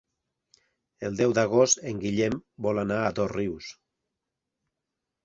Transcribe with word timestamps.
El 1.09 1.19
deu 1.19 1.35
d'agost 1.39 1.83
en 1.91 1.99
Guillem 2.03 2.37
vol 2.67 2.81
anar 2.85 2.97
a 3.03 3.13
Dosrius. 3.21 3.69